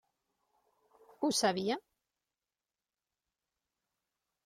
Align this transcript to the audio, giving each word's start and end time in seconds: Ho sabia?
Ho 1.19 1.31
sabia? 1.41 1.79